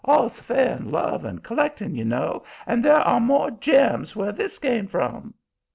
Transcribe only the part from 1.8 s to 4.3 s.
you know, and there are more gems